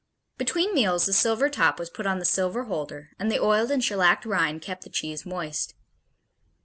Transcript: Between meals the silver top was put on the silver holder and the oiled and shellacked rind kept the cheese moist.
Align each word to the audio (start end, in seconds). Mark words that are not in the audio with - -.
Between 0.39 0.73
meals 0.73 1.05
the 1.05 1.13
silver 1.13 1.47
top 1.47 1.77
was 1.77 1.91
put 1.91 2.07
on 2.07 2.17
the 2.17 2.25
silver 2.25 2.63
holder 2.63 3.11
and 3.19 3.31
the 3.31 3.37
oiled 3.39 3.69
and 3.69 3.83
shellacked 3.83 4.25
rind 4.25 4.63
kept 4.63 4.83
the 4.83 4.89
cheese 4.89 5.27
moist. 5.27 5.75